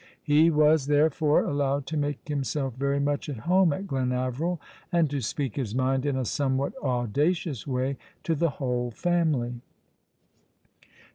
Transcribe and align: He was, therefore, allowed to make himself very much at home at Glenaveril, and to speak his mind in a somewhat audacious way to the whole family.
He 0.23 0.49
was, 0.49 0.87
therefore, 0.87 1.43
allowed 1.43 1.85
to 1.85 1.95
make 1.95 2.27
himself 2.27 2.73
very 2.73 2.99
much 2.99 3.29
at 3.29 3.41
home 3.41 3.71
at 3.71 3.85
Glenaveril, 3.85 4.59
and 4.91 5.07
to 5.11 5.21
speak 5.21 5.57
his 5.57 5.75
mind 5.75 6.07
in 6.07 6.17
a 6.17 6.25
somewhat 6.25 6.73
audacious 6.81 7.67
way 7.67 7.97
to 8.23 8.33
the 8.33 8.49
whole 8.49 8.89
family. 8.89 9.61